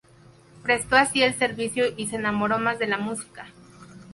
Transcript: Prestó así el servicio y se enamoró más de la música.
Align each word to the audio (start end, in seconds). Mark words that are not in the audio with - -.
Prestó 0.63 0.95
así 0.95 1.21
el 1.21 1.35
servicio 1.35 1.85
y 1.95 2.07
se 2.07 2.15
enamoró 2.15 2.57
más 2.57 2.79
de 2.79 2.87
la 2.87 2.97
música. 2.97 3.45